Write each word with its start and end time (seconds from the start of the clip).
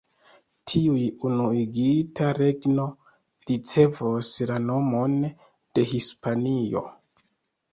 Tiu 0.69 0.93
unuigita 1.27 2.31
regno 2.39 2.85
ricevos 3.51 4.31
la 4.53 4.57
nomon 4.65 5.21
de 5.29 5.85
Hispanio. 5.93 6.85